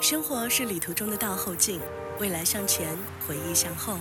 [0.00, 1.80] 生活是旅途中的倒后镜，
[2.20, 2.96] 未来向前，
[3.26, 3.98] 回忆向后。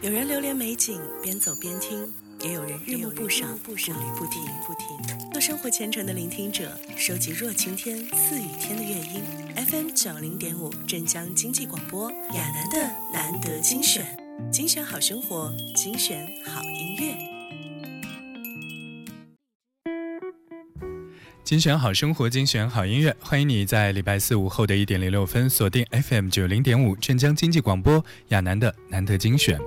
[0.00, 2.04] 有人流连美景，边走边听；
[2.40, 5.30] 也有人日暮不赏，步履不停。
[5.30, 9.22] 做生活虔诚的聆听者，收集若晴天、似雨天的乐音。
[9.68, 14.04] FM 九零点五，镇江经济广播，亚楠的难得精选，
[14.50, 17.39] 精选好生活，精选好音乐。
[21.50, 29.58] 精选好生活，精选好音乐，欢迎你在礼拜四午后的一点零六分锁定 FM 九零点五镇江经济广播亚楠的难得精选。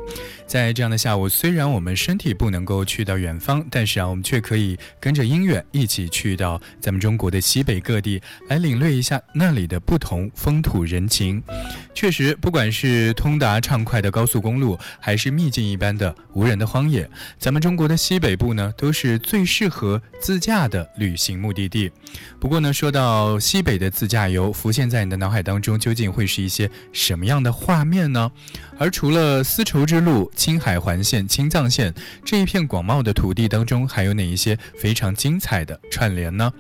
[0.48, 11.44] 在这样的下午，虽然我们身体不能够去到远方，但是啊，我们却可以跟着音乐一起去到咱们中国的西北各地，来领略一下那里的不同风土人情。
[11.94, 21.73] 确实，不管是通达畅快的高速公路，还是秘境一般的无人的荒野，咱们中国的西北部呢，都是最适合自驾的旅行目的地。
[21.74, 21.92] 地，
[22.40, 28.32] 不过呢，说到西北的自驾游，浮现在你的脑海当中，究竟会是一些什么样的画面呢？
[28.78, 31.92] 而除了丝绸之路、青海环线、青藏线
[32.24, 36.52] 这一片广袤的土地当中，还有哪一些非常精彩的串联呢？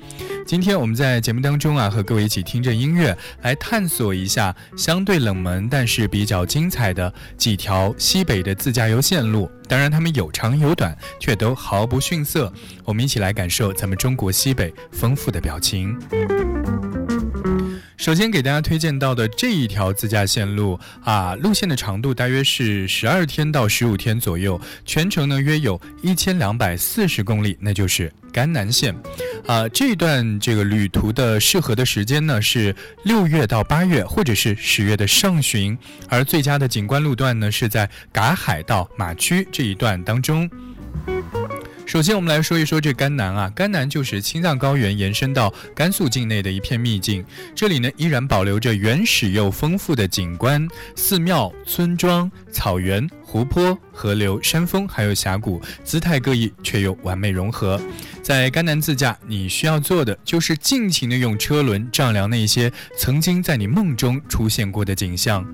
[0.47, 9.47] 今天我们在节目当中啊，和各位一起听着音乐，来探索一下相对冷门但是比较精彩的几条西北的自驾游线路。
[9.67, 12.51] 当然，他们有长有短，却都毫不逊色。
[12.85, 15.97] 我们一起来感受咱们中国西北丰富的表情。
[18.03, 28.93] 首先给大家推荐到的这一条自驾线路啊，路线的长度大约是十二天到十五天左右，全程呢约有一千两百四十公里，那就是甘南线。
[29.47, 35.77] 啊，这段这个旅途的适合的时间呢是六月到八月，或者是十月的上旬，
[36.09, 40.49] 而最佳的景观路段呢是在嘎海到马区这一段当中。
[41.85, 47.23] 首先，我们来说一说这甘南啊，甘南就是青藏高原延伸到甘肃境内的一片秘境。
[47.53, 57.79] 这里呢，依然保留着原始又丰富的景观、寺庙、村庄、草原、湖泊、河流、山峰，还有峡谷，姿态各异却又完美融合。
[58.23, 65.45] 在甘南自驾，你需要做的就是尽情的用车轮丈量那些曾经在你梦中出现过的景象。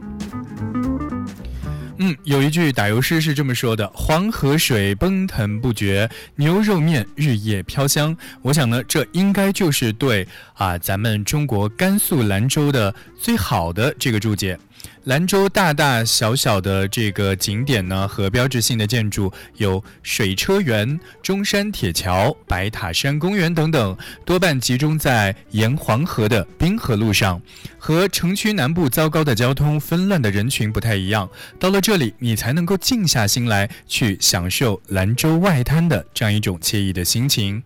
[2.02, 14.58] 嗯，有一句打油诗是这么说的：“黄河水奔腾不绝，牛肉面日夜飘香。”我想呢，这应该就是对啊，咱们中国甘肃兰州的最好的这个注解。
[15.10, 27.42] 兰州大大小小的这个景点呢，和标志性的建筑有水车园、中山铁桥、白塔山公园等等，多半集中在沿黄河的滨河路上。
[27.80, 31.28] 和城区南部糟糕的交通、纷乱的人群不太一样，
[31.60, 37.64] 到了这里，你才能够静下心来，去享受兰州外滩的这样一种惬意的心情。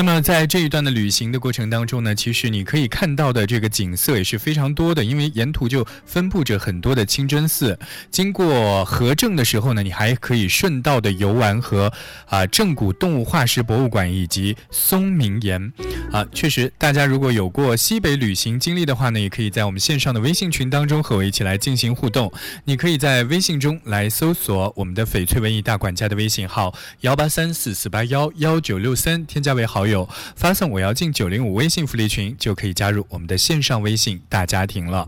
[0.00, 7.78] 那么在这一段的旅行的过程当中呢，其实你可以看到的这个景色也是非常多的，因为沿途就分布着很多的清真寺。
[8.10, 11.92] 经过河正的时候呢，你还可以顺道的游玩和
[12.24, 15.70] 啊正骨动物化石博物馆以及松明岩。
[16.10, 22.32] 啊，确实，大家如果有过西北旅行经历的话呢，也可以在我们线上的微信群当中和我一起来进行互动。
[22.64, 29.89] 你可以在微信中来搜索我们的翡翠文艺大管家的微信号幺八三四四八幺幺九六三，添加为好友。
[29.90, 35.06] 有发送“我要进九零五”微信福利群，就可以加入我们的线上微信大家庭了。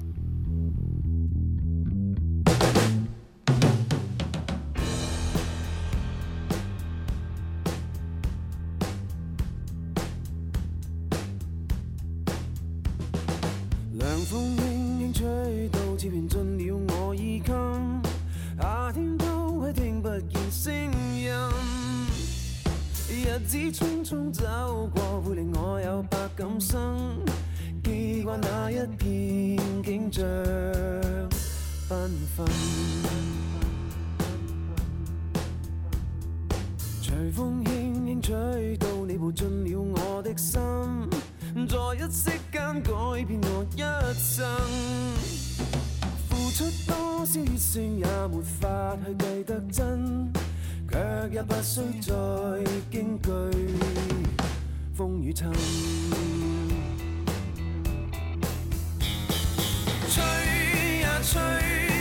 [47.22, 50.28] 多少热情，也没法去计得真。
[50.90, 50.98] 却
[51.32, 52.12] 也不需再
[52.90, 53.30] 惊惧
[54.92, 55.52] 风雨尘。
[60.10, 61.91] 吹呀吹。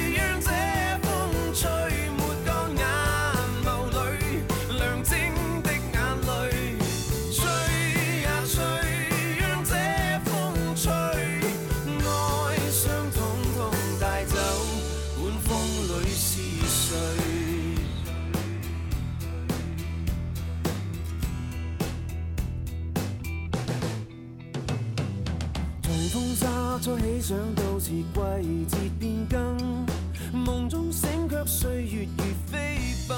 [26.81, 29.85] 初起想到是季节变更，
[30.33, 33.17] 梦中醒却岁月如飞奔。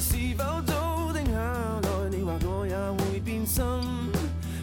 [0.00, 2.08] 是否早定下来？
[2.10, 3.62] 你或我也会变心，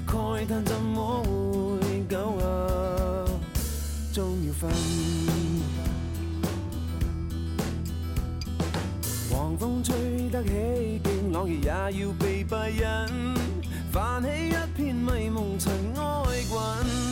[0.08, 3.30] 慨叹怎么会久啊，
[4.12, 4.72] 终要分。
[9.30, 11.70] 狂风吹得起劲，朗月也
[12.02, 13.36] 要被闭引，
[13.92, 16.02] 泛起一片迷蒙尘埃
[16.50, 17.11] 滚，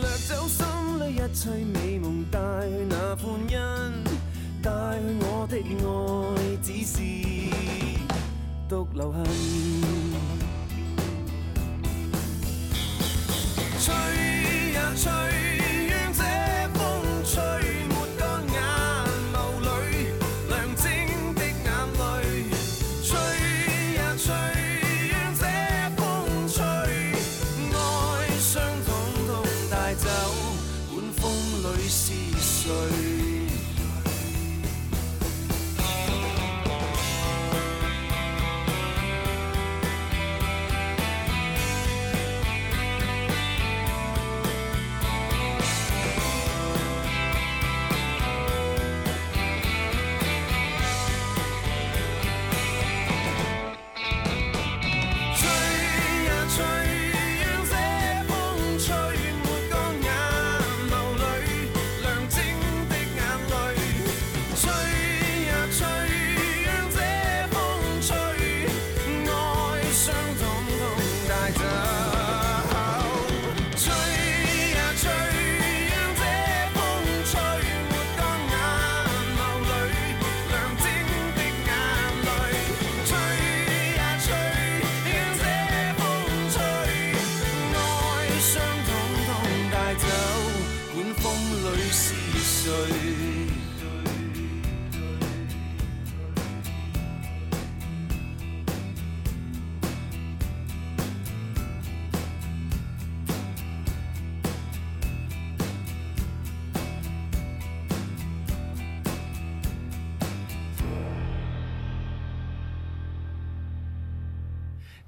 [0.00, 0.64] 掠走心
[1.00, 3.58] 里一切美梦，带去那欢欣，
[4.62, 6.98] 带去我的爱，只是
[8.68, 10.07] 独留痕。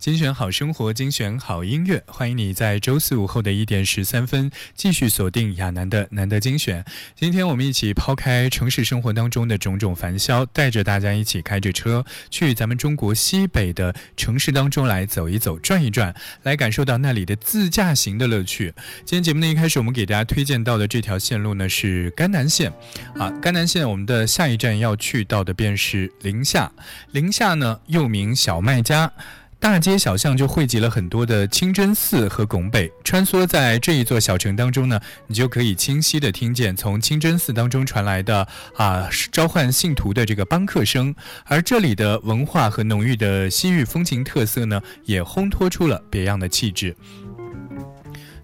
[0.01, 6.83] 精选好生活，精选好音乐，欢迎你在周四午后的一点十三分继续锁定亚楠的难得精选。
[7.15, 16.15] 今天我们一起抛开城市生活当中的种种烦嚣，带着大家一起开着车去咱们中国西北的城市当中来走一走、转一转，
[16.45, 18.73] 来感受到那里的自驾行的乐趣。
[19.05, 22.73] 今天节目的一开始，我们给大家推荐到的这条线路呢是甘南线，
[23.19, 26.73] 啊，甘南线我们的下一站要去到的便是临夏，
[27.13, 29.13] 临夏呢又名小麦家。
[29.61, 41.15] 大街小巷就汇集了很多的清真寺和拱北，穿梭在这一座小城当中呢，你就可以清晰的听见从清真寺当中传来的啊召唤信徒的这个邦克声，
[41.45, 46.97] 而这里的文化和浓郁的西域风情特色呢，也烘托出了别样的气质。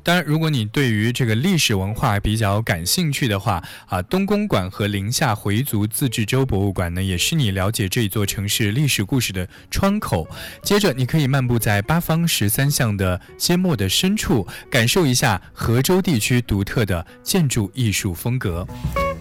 [0.06, 10.28] 当然，如果你对于这个历史文化比较感兴趣的话，啊，东宫馆和临夏回族自治州博物馆呢，也是你了解这座城市历史故事的窗口。
[10.62, 18.64] 接着，你可以漫步在八方十三巷的阡陌的深处，感受一下河州地区独特的建筑艺术风格。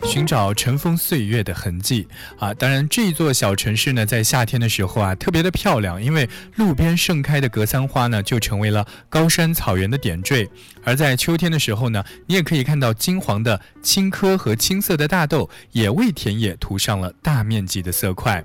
[0.04, 2.54] 寻找尘封岁月的痕迹啊！
[2.54, 10.46] 当然，这一座小城市呢，在夏天的时候啊，特别的漂亮，因为路边盛开的格桑花呢，就成为了高山草原的点缀；
[10.86, 18.42] 而在秋天的时候呢，你也可以看到金黄的青稞和青色的大豆，也为田野涂上了大面积的色块。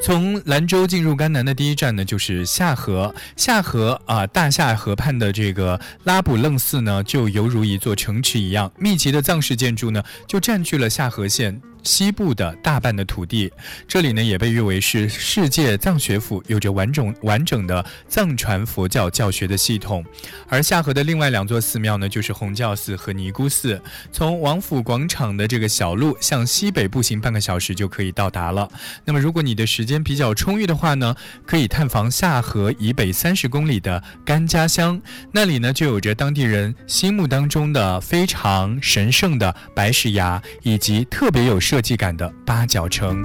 [0.00, 3.14] 从兰州进入甘南的第一站呢，就是夏河。
[3.36, 11.60] 夏河啊，大夏河畔的这个拉卜楞寺呢，就犹如一座城池一样，密集的藏式建筑呢，就占据了夏河县。
[11.82, 13.52] 西部的大半的土地，
[13.88, 20.04] 这里呢也被誉为是世界藏学府，有着完整完整的藏传佛教教学的系统。
[20.48, 23.80] 而夏河的另外两座寺庙呢，就是红教寺和尼姑寺。
[24.12, 28.68] 从王府广场的这个小路向西北步行半个小时就可以到达了。
[29.04, 35.00] 那么如果你的时间比较充裕的话呢，可以探访夏河以北三十公里的甘家乡，
[35.32, 41.58] 那里呢就有着当地人心目当中的非常神圣的白石崖，以及特别有。
[41.72, 43.24] 设计感的八角城。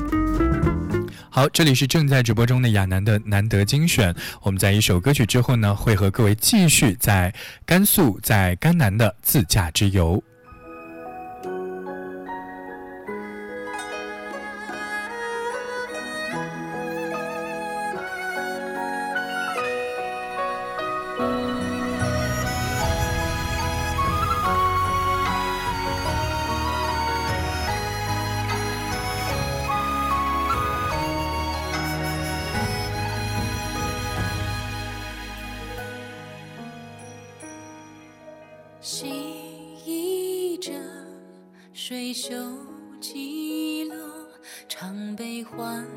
[1.29, 4.15] 好，这里是正在直播中的亚楠的难得精选。
[4.41, 7.35] 我们在一首歌曲之后呢，会和各位继续在
[7.65, 10.23] 甘肃、在甘南的自驾之游。
[41.89, 42.35] 水袖
[42.99, 43.95] 起落，
[44.67, 45.87] 唱悲欢，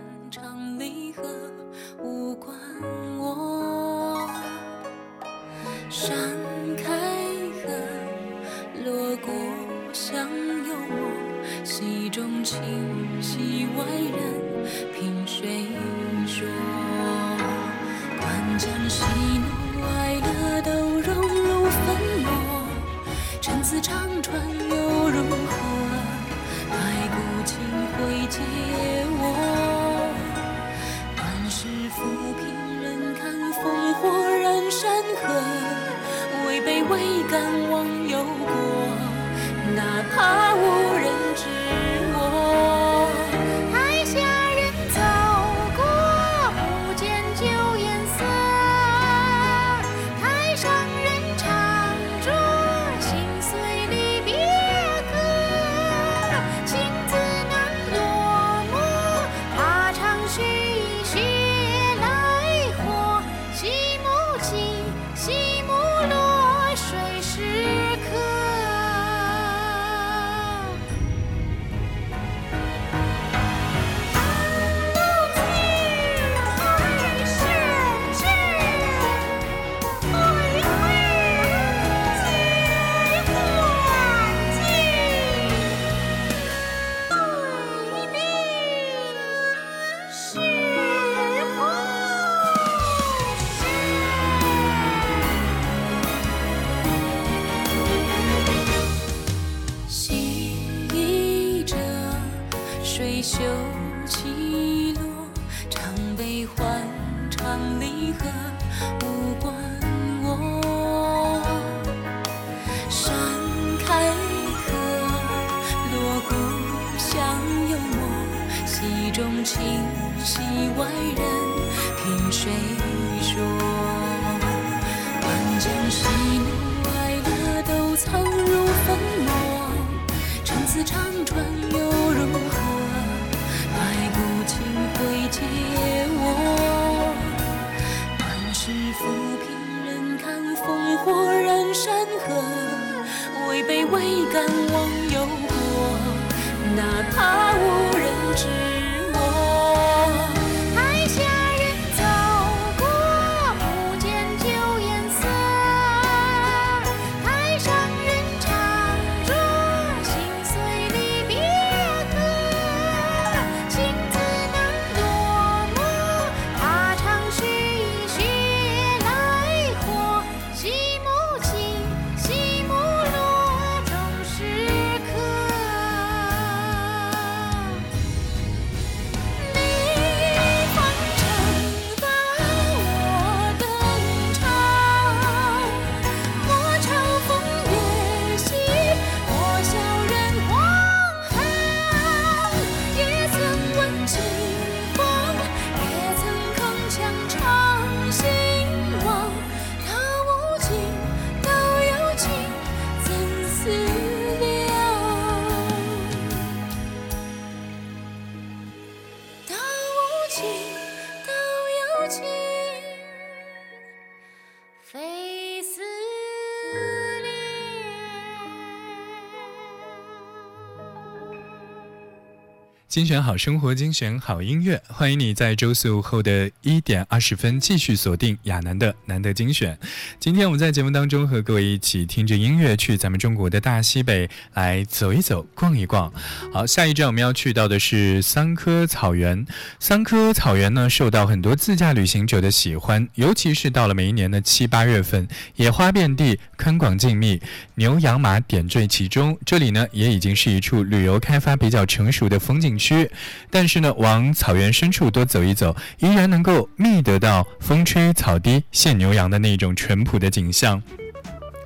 [222.90, 229.78] 精选好生活，精选好音乐，欢迎你在周四午后的一点二十分继续锁定亚楠的难得精选。
[230.18, 236.12] 今天我们在节目当中和各位一起听着音乐，去咱们中国的大西北来走一走、逛一逛。
[236.52, 239.46] 好，下一站我们要去到的是桑科草原。
[239.78, 247.40] 桑科草原呢，受到很多自驾旅行者的喜欢，尤其是到了每一年的七八月份，野花遍地，坑广静谧，
[247.76, 249.38] 牛羊马点缀其中。
[249.46, 253.08] 这里呢，也已经是一处旅游开发比较成熟的风景区。
[253.50, 260.82] 但是呢，往草原深处多走一走，依然能够觅得到风吹草低见牛羊的那种淳朴的景象。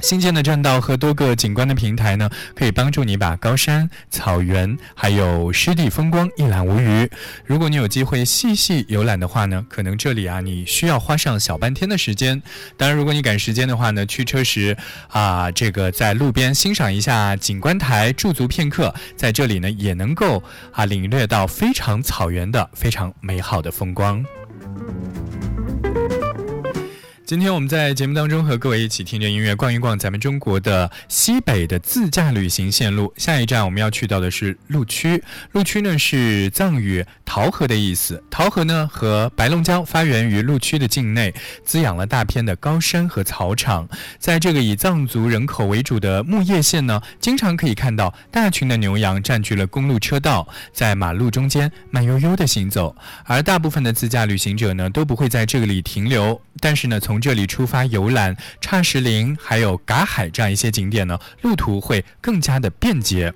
[0.05, 7.11] 新建的栈道和多个景观的平台呢，可以帮助你把高山、草原还有湿地风光一览无余。
[7.47, 12.43] 如果你有机会细细游览的话呢，可能这里啊你需要花上小半天的时间。
[12.77, 14.77] 当然，如果你赶时间的话呢，驱车时
[15.09, 20.43] 啊，这个在路边欣赏一下景观台，驻足片刻，在这里呢也能够
[20.73, 24.23] 啊领略到非常草原的非常美好的风光。
[27.27, 33.11] 今天我们在节目当中和各位一起听着音乐逛一逛咱们中国的西北的自驾旅行线路。
[33.17, 38.23] 下一站我们要去到的是陆区，陆区呢是藏语“桃河”的意思。
[38.31, 43.89] 桃河呢和白龙江发源于陆区的境内，滋养了大片的高山和草场。
[44.19, 52.95] 在这个以藏族人口为主的木叶县呢，经常可以看到大群的牛羊占据了公路车道，在马路中间慢悠悠的行走。
[53.25, 63.33] 而大部分的自驾旅行者呢都不会在这里停留，但是呢从这里出发游览差石林，还有嘎海这样一些景点呢，路途会更加的便捷。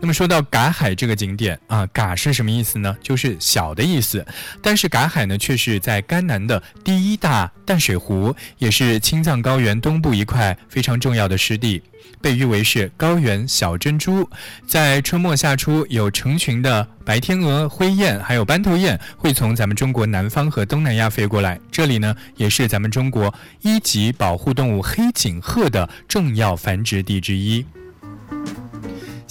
[0.00, 2.96] 那么说到嘎海这个景点啊，嘎是什么意思呢？
[3.00, 4.26] 就是小的意思。
[4.60, 11.80] 但是嘎海呢，却是在甘南的第一大淡水湖，也是青藏高原东部一块非常重要的湿地。
[12.20, 14.28] 被誉为是高原小珍珠，
[14.66, 21.60] 在春末夏初，有成群的白天鹅、灰雁，还有斑头雁会从咱们中国南方和东南亚飞过来。
[21.70, 27.64] 这里呢，也是咱们中国一级保护动物黑颈鹤的重要繁殖地之一。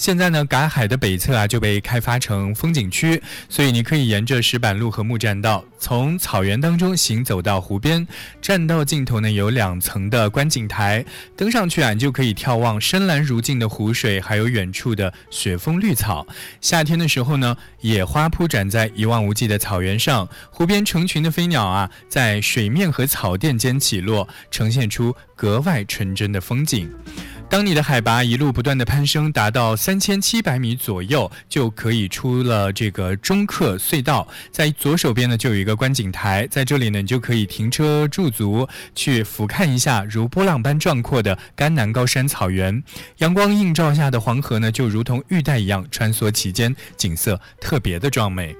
[0.02, 8.04] 现在呢，嘎海的北侧啊就被开发成风景区，所以你可以沿着石板路和木栈道，从草原当中行走到湖边。
[8.40, 11.04] 栈道尽头呢有两层的观景台，
[11.36, 16.26] 登上去啊，你就可以眺望深蓝如镜的湖水，还有远处的雪峰绿草。
[16.60, 26.90] 夏天的时候呢，野花铺展在一望无际的草原上，湖边成群的飞鸟啊，在水面和草甸间起落，呈现出格外纯真的风景。
[27.52, 34.26] 当你的海拔一路不断的攀升，达到三千七百米左右，就可以出了这个中客隧道。
[34.50, 42.82] 在左手边呢，就有一个观景台，在这里呢，你就可以停车驻足，去俯瞰一下如波浪般壮阔的甘南高山草原。
[43.18, 48.56] 阳光映照下的黄河呢，就如同玉带一样穿梭其间，景色特别的壮美。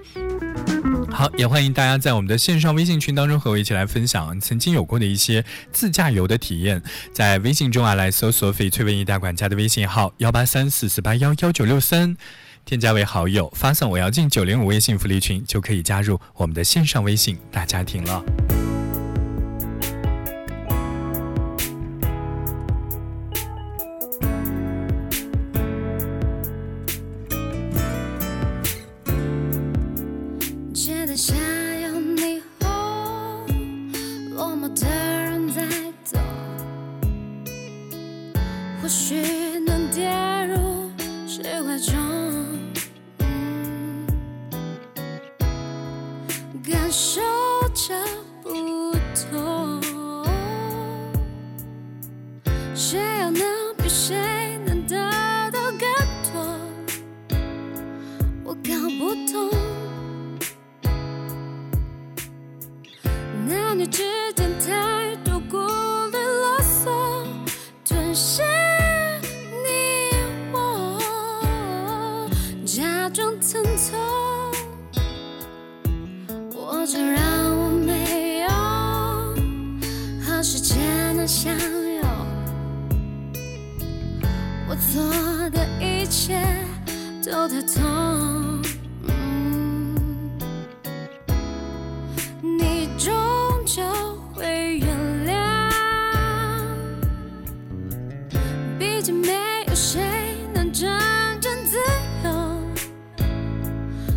[1.12, 6.82] 好，也欢迎大家在我们的线上微信群当中和我一起来分享曾经有过的一些自驾游的体验。
[7.12, 12.16] 在微信中啊，来搜索“翡翠文艺大管家”的微信号幺八三四四八幺幺九六三，
[12.64, 18.24] 添加为好友，发送“我要进九零五”微信福利群，就可以加入我们的线上微信大家庭了。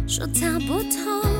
[0.07, 1.34] 说他不痛，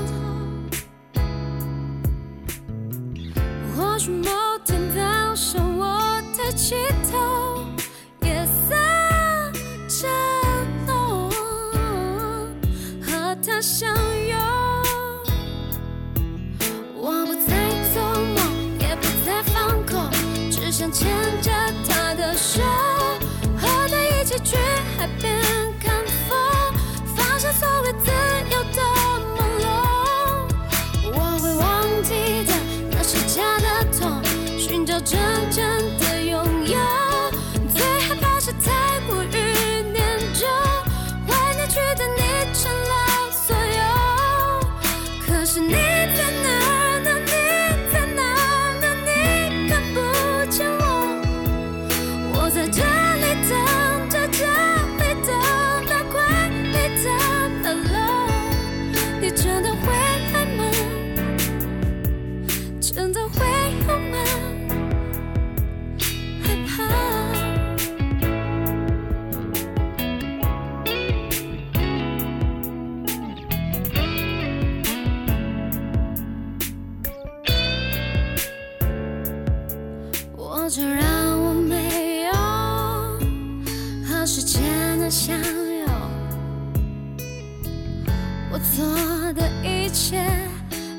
[88.56, 88.86] 我做
[89.34, 90.26] 的一切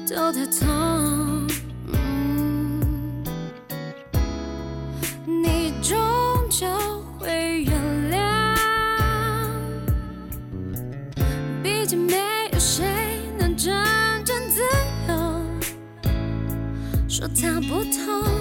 [0.07, 1.49] 都太痛，
[5.25, 5.97] 你终
[6.51, 6.67] 究
[7.19, 7.73] 会原
[8.13, 8.55] 谅。
[11.63, 12.13] 毕竟没
[12.53, 12.85] 有谁
[13.39, 13.73] 能真
[14.23, 14.61] 正自
[15.09, 15.15] 由，
[17.09, 18.36] 说他不痛。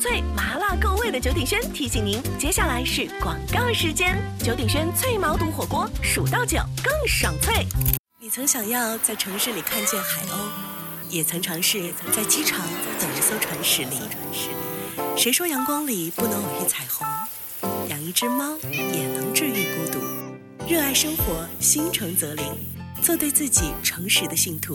[0.00, 4.16] 脆，麻辣够味的九鼎轩提醒您，接下来是广告时间。
[4.42, 7.66] 九鼎轩脆毛肚火锅，数到九更爽脆。
[8.18, 10.48] 你曾想要在城市里看见海鸥，
[11.10, 12.66] 也曾尝试在机场
[12.98, 13.98] 等一艘船驶离。
[15.18, 17.06] 谁说阳光里不能偶遇彩虹？
[17.88, 20.00] 养一只猫也能治愈孤独。
[20.66, 22.44] 热爱生活，心诚则灵，
[23.02, 24.74] 做对自己诚实的信徒。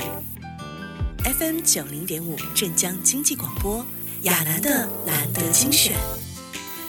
[1.24, 3.84] FM 九零点五镇江经济广播，
[4.26, 5.96] 亚楠的难得精选，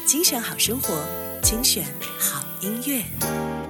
[0.06, 1.04] 精选好生活，
[1.42, 1.84] 精选
[2.18, 3.65] 好音乐。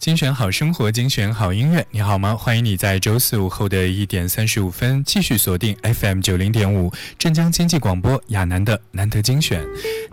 [0.00, 1.86] 精选好生活，精选好音乐。
[1.90, 2.34] 你好吗？
[2.34, 9.62] 欢迎你在周四午后的一点三十五分继续锁定 FM 九零点五镇江经济广播亚楠的难得精选。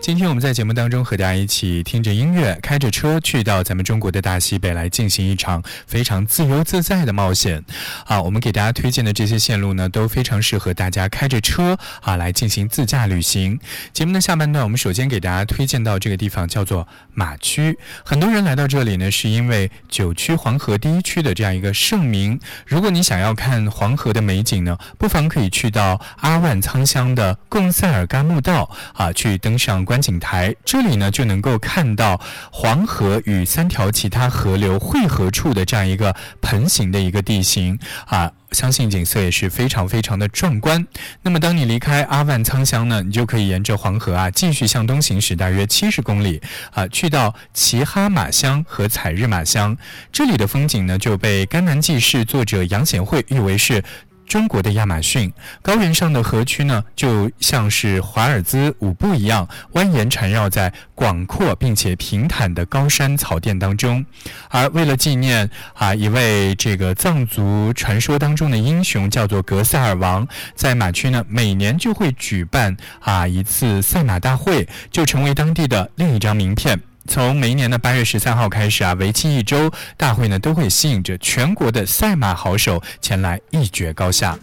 [0.02, 7.64] 今天我们在节目当中和大家一起听着音乐，开着车去到咱们中国的大西北来进行一场非常自由自在的冒险。
[8.08, 13.58] 啊，我们给大家推荐的这些线路呢，都非常适合大家开着车啊来进行自驾旅行。
[13.94, 17.80] 节目的下半段，我们首先给大家推荐到这个地方叫做马区。
[18.04, 22.40] 很多人来到这里呢，是因为九曲黄河第一曲的这样一个盛名。
[22.66, 30.56] 如果你想要看黄河的美景呢，不妨可以去到阿万仓乡的贡塞尔干木道啊，去登上观景台。
[30.66, 32.20] 这里呢，就能够看到
[32.52, 38.32] 黄河与三条其他河流汇合处的这样一个盆形的一个地形啊。
[38.52, 40.86] 相信景色也是非常非常的壮观。
[41.22, 49.78] 那么，当你离开阿万仓乡呢，你就可以沿着黄河啊，继续向东行驶大约七十公里啊，去到齐哈马乡和采日马乡。
[50.12, 53.84] 这里的风景呢，就被甘南纪事作者杨显惠誉为是。
[54.28, 64.06] 中国的亚马逊高原上的河区呢，就像是华尔兹舞步一样，蜿蜒缠绕在广阔并且平坦的高山草甸当中。
[64.50, 76.80] 而为了纪念啊一位这个藏族传说当中的英雄，叫做格萨尔王，在马区呢每年就会举办啊一次赛马大会，就成为当地的另一张名片。
[77.08, 84.38] 从每一年的八月十三号开始啊，为期一周，大会呢都会吸引着全国的赛马好手前来一决高下。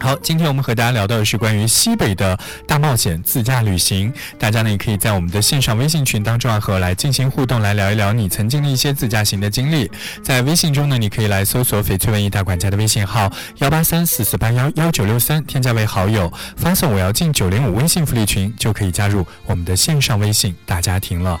[0.00, 4.12] 好，今天我们和大家聊到的是关于西北的大冒险自驾旅行。
[4.36, 9.88] 大家呢也可以在我们的线上微信群当中啊和我来进行互动，来聊一聊你曾经的一些自驾行的经历。
[10.22, 21.40] 在微信中呢，你可以来搜索翡翠文艺大管家的微信号幺八三四四八幺幺九六三，添加为好友，发送我要进九零五微信福利群，就可以加入我们的线上微信大家庭了。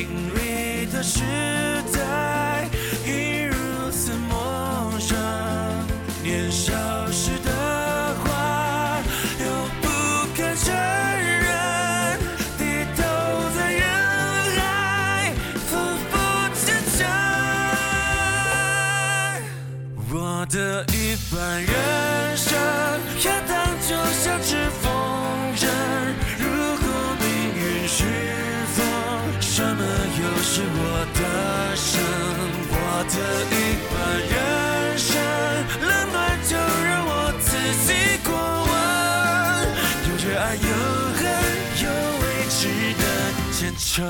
[0.00, 1.20] 经历的时
[1.92, 2.66] 代，
[3.04, 5.14] 已如此陌生。
[6.22, 6.72] 年少
[7.12, 7.52] 时的
[8.24, 9.02] 话，
[9.38, 9.44] 又
[9.82, 9.86] 不
[10.34, 12.18] 敢承认，
[12.56, 12.62] 低
[12.96, 13.02] 头
[13.54, 13.84] 在人
[14.56, 15.34] 海，
[15.68, 15.76] 浮
[16.08, 16.16] 浮
[16.54, 16.64] 沉
[16.96, 16.98] 沉。
[20.14, 20.56] 我的
[20.94, 20.96] 一
[21.30, 21.74] 半人
[22.38, 22.48] 生，
[23.26, 23.52] 要当
[23.86, 23.90] 就
[24.24, 24.89] 像只风
[31.00, 31.20] 我的
[31.76, 31.96] 生？
[32.68, 32.76] 我
[33.08, 33.16] 的
[33.48, 33.56] 一
[33.88, 33.96] 半
[34.28, 34.36] 人
[34.98, 35.08] 生，
[35.80, 36.52] 冷暖就
[36.84, 37.10] 让我
[37.40, 37.48] 自
[37.86, 37.88] 己
[38.22, 38.28] 过
[38.68, 38.70] 问。
[40.04, 40.60] 有热爱，有
[41.16, 41.24] 恨，
[41.80, 41.88] 有
[42.20, 42.60] 未知
[43.00, 43.02] 的
[43.50, 44.04] 前程。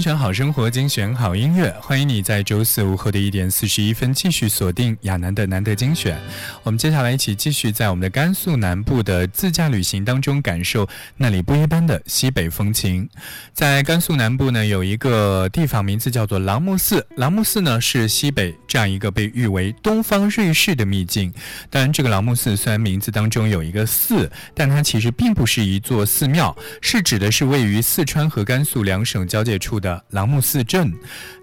[0.00, 6.18] 精选好生活，精选好音乐，欢迎你在周四午后的一点四十一分继续锁定亚楠的难得精选。
[6.62, 13.06] 我们接下来一起继续在我们的甘肃南部的自驾旅行当中，感受那里不一般的西北风情。
[13.52, 17.06] 在甘肃南部呢，有一个地方名字叫做朗木寺。
[17.16, 21.30] 朗木寺呢是西北这样一个被誉为东方瑞士的秘境。
[21.68, 30.92] 当然，这个朗木寺虽然名字当中有一个寺，但它其实并不是一座寺庙，是指的是位于四川和甘肃两省交界处的郎木寺镇。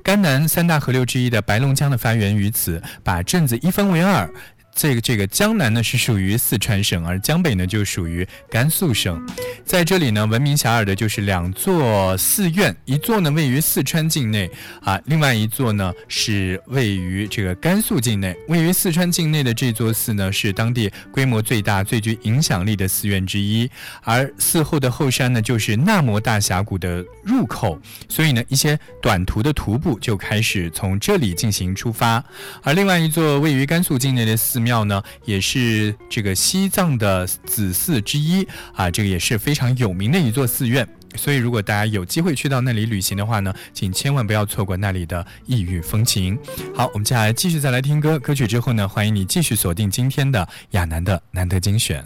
[0.04, 4.30] 甘南三大河流之一的白龙江的发源于此，把镇子一分为二。
[4.78, 9.20] 这个这个江南呢是属于四川省，而江北呢就属于甘肃省。
[9.66, 14.48] 在这里呢，闻名遐迩的就是两座寺院，一座呢位于四川境内
[14.84, 18.38] 啊，另外一座呢是位于这个甘肃境内。
[18.50, 23.68] 位于四川境内的这座寺呢，是当地规模最大、最具影响力的寺院之一。
[24.04, 32.24] 而寺后的后山呢，就是纳摩大峡谷的入口，所以呢，一些短途的徒步就开始从这里进行出发。
[32.62, 40.86] 而另外一座位于甘肃境内的寺庙呢，也是这个西藏的子寺之一啊，这个也是非常有名的一座寺院。
[41.16, 46.38] 所以如果大家有机会去到那里旅行的话呢，请千万不要错过那里的异域风情。
[46.76, 52.06] 好，我们接下来继续再来听歌，歌曲之后呢，欢迎你继续锁定今天的亚楠的难得精选。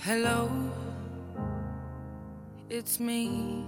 [0.00, 0.48] Hello,
[2.70, 3.67] it's me.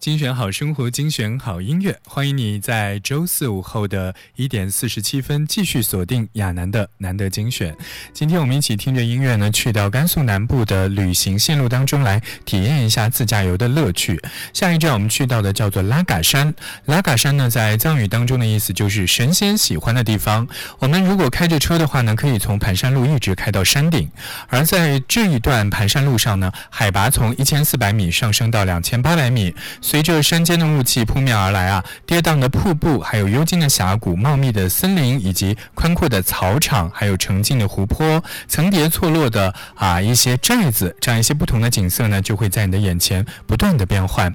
[0.00, 7.76] 精选好生活，精选好音乐，欢迎你在周四午后的一点四十七分继续锁定亚楠的难得精选。
[8.12, 14.22] 今天我们一起听着音乐呢，去到甘肃南部的旅行线路当中来体验一下自驾游的乐趣。
[14.54, 20.46] 下一站我们去到的叫做拉嘎山，拉嘎山呢在藏语当中的意思就是神仙喜欢的地方。
[20.78, 24.08] 我们如果开着车的话呢，可以从盘山路一直开到山顶，
[24.46, 29.52] 而在这一段盘山路上呢，海拔从一千四百米上升到两千八百米。
[29.90, 44.30] 随着山间的雾气扑面而来啊，跌宕的瀑布，还有幽静的峡谷、茂密的森林，以及宽阔的草场，还有澄净的湖泊，层叠错落的啊一些寨子，这样一些不同的景色呢，就会在你的眼前不断的变换。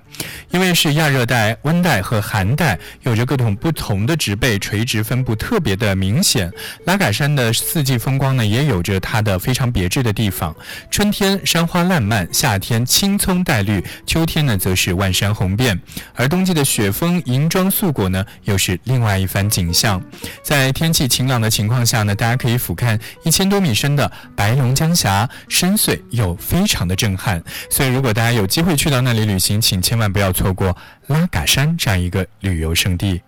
[0.49, 6.51] 因为是亚热带、温带和寒带，有着各种不同的植被，垂直分布特别的明显。
[6.85, 10.55] 拉嘎山的四季风光呢，也有着它的非常别致的地方。
[10.89, 15.42] 春天山花烂漫，夏天青葱带绿，秋天呢则是万山红。
[15.43, 15.77] 红遍，
[16.15, 20.01] 而冬季的雪峰银装素裹呢，又是另外一番景象。
[20.41, 27.43] 在天气晴朗的情况下呢，大家可以俯瞰一千多米深的白龙江峡，深邃又非常的震撼。
[27.69, 30.75] 所以，如果大家有机会去到那里旅行，请千万不要错过
[31.07, 33.21] 拉嘎山这样一个旅游胜地。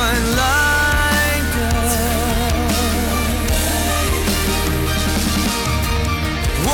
[0.00, 0.40] 换来
[1.52, 1.58] 的？
[6.64, 6.68] 我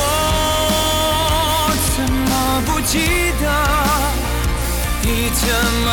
[1.96, 2.30] 怎么
[2.66, 2.92] 不记
[3.42, 3.44] 得
[5.02, 5.42] 你怎
[5.84, 5.86] 么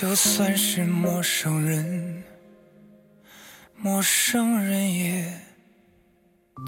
[0.00, 2.22] 就算是陌生人，
[3.74, 5.24] 陌生人也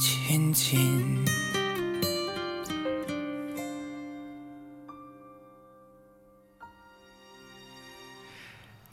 [0.00, 1.24] 亲近。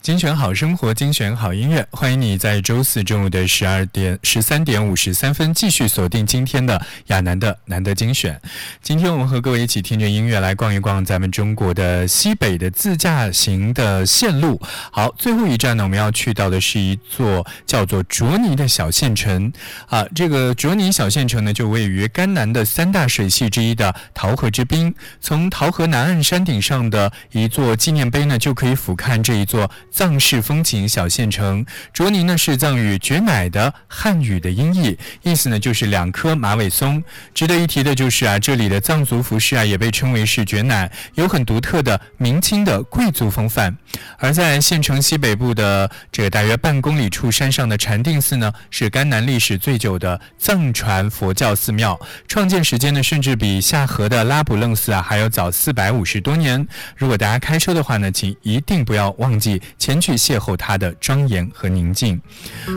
[0.08, 8.40] 精选好生活，精选好音乐，欢迎你在周四中午的十二点十三点五十三分继续锁定今天的亚楠的难得精选。
[8.80, 14.58] 今天我们和各位一起听着音乐来逛一逛咱们中国的西北的自驾行的线路。
[14.90, 19.52] 好，最后一站呢，我们要去到的是一座叫做卓尼的小县城
[19.88, 20.06] 啊。
[20.14, 24.94] 这个卓尼小县城呢，就位于甘南的三大水系之一的桃河之滨。
[25.20, 29.70] 从桃河南岸山顶上的一座纪念碑呢，就可以俯瞰这一座。
[29.98, 37.02] 藏式风情小县城，卓尼呢是藏语“绝乃”的汉语的音译，意思呢就是两棵马尾松。
[37.34, 43.76] 值得一提的就是啊，这里的藏族服饰啊也被称为是“绝乃”，有很独特的明清的贵族风范。
[44.18, 56.64] 而在县城西北部的这大约半公里处山上的禅定寺呢，是甘南历史最久的藏传佛教寺庙，创建时间呢甚至比下河的拉卜楞寺啊还要早四百五十多年。
[56.96, 59.60] 如果大家开车的话呢，请一定不要忘记。
[59.78, 62.20] 前去邂逅它的庄严和宁静。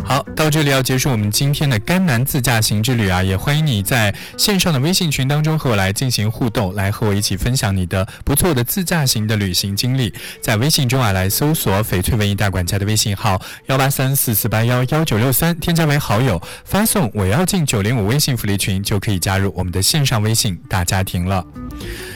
[0.06, 3.22] 好，到这里要结束我们今天的甘南自驾行之旅啊！
[3.24, 10.14] 也欢迎你在线上的微信群当中和我来进行互动，来和我一起分享你的不错的自驾行的旅行经历。
[10.42, 21.46] 在微信中啊，来搜索翡翠文艺大管家的微信号幺八三四四八幺幺九六三，添加为好友，发送“我要进九零五”微信福利群，就可以加入我们的线上微信大家庭了。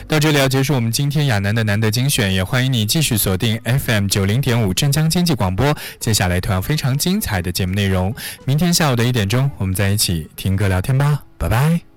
[0.06, 5.76] 到这里要结束我们今天亚楠的难得精选，也欢迎你继续锁定 FM 九零点五镇江经济广播。
[5.98, 8.14] 接下来同样非常精彩的节目内容，
[8.44, 11.95] 明天下午的一点钟，我们在一起听歌聊天吧，拜拜。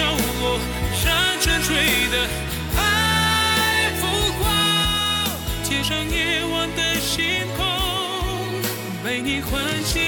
[0.00, 0.06] 角
[0.40, 0.58] 落，
[1.04, 1.76] 让沉睡
[2.10, 2.16] 的
[2.74, 2.80] 爱
[4.00, 4.06] 复
[4.38, 4.40] 活。
[5.62, 7.60] 街上夜晚的星空，
[9.04, 10.00] 被你唤醒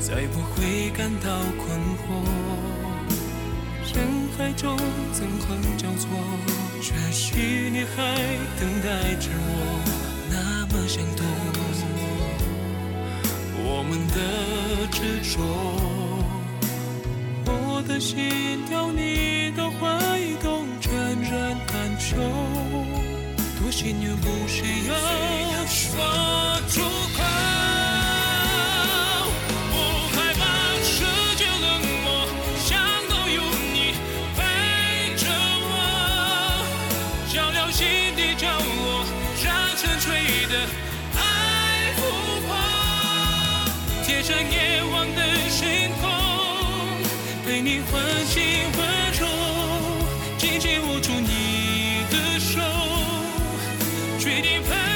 [0.00, 1.28] 再不会感到
[1.58, 2.06] 困惑。
[3.94, 3.96] 人
[4.36, 4.76] 海中
[5.12, 5.46] 纵横
[5.76, 6.08] 交错，
[6.80, 7.96] 却许你还
[8.58, 9.52] 等待着我，
[10.30, 11.26] 那么相同，
[13.64, 14.18] 我们的
[14.92, 15.34] 执着。
[17.44, 19.78] 我的心跳，你的怀
[20.42, 20.92] 动，全
[21.22, 22.16] 然感受。
[23.60, 24.94] 多幸运，不需要
[25.66, 26.80] 说出
[27.16, 27.47] 口。
[44.42, 46.08] 夜晚的星空
[47.46, 48.42] 被你唤醒
[48.76, 49.26] 温柔
[50.36, 52.60] 紧紧握住你的手
[54.18, 54.87] 决定陪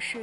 [0.00, 0.18] 是